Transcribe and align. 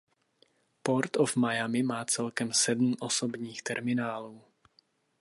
Port 0.83 1.15
of 1.17 1.35
Miami 1.37 1.83
má 1.83 2.05
celkem 2.05 2.53
sedm 2.53 2.95
osobních 3.01 3.61
terminálů. 3.63 4.43